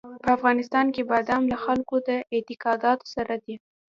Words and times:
په 0.23 0.29
افغانستان 0.37 0.85
کې 0.93 1.01
بادام 1.11 1.43
له 1.51 1.57
خلکو 1.63 1.95
له 2.05 2.15
اعتقاداتو 2.35 3.05
سره 3.15 3.35
دي. 3.43 3.55